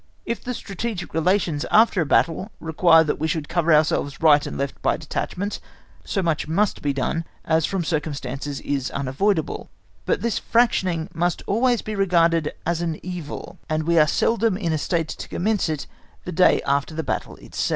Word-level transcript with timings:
If 0.25 0.43
the 0.43 0.55
strategic 0.55 1.13
relations 1.13 1.63
after 1.69 2.01
a 2.01 2.07
battle 2.07 2.51
require 2.59 3.03
that 3.03 3.19
we 3.19 3.27
should 3.27 3.47
cover 3.47 3.71
ourselves 3.71 4.19
right 4.19 4.43
and 4.47 4.57
left 4.57 4.81
by 4.81 4.97
detachments, 4.97 5.61
so 6.03 6.23
much 6.23 6.47
must 6.47 6.81
be 6.81 6.91
done, 6.91 7.23
as 7.45 7.67
from 7.67 7.83
circumstances 7.83 8.61
is 8.61 8.89
unavoidable, 8.89 9.69
but 10.07 10.21
this 10.23 10.39
fractioning 10.39 11.07
must 11.13 11.43
always 11.45 11.83
be 11.83 11.93
regarded 11.93 12.51
as 12.65 12.81
an 12.81 12.99
evil, 13.05 13.59
and 13.69 13.83
we 13.83 13.99
are 13.99 14.07
seldom 14.07 14.57
in 14.57 14.73
a 14.73 14.79
state 14.79 15.09
to 15.09 15.29
commence 15.29 15.69
it 15.69 15.85
the 16.25 16.31
day 16.31 16.63
after 16.65 16.95
the 16.95 17.03
battle 17.03 17.35
itself. 17.35 17.69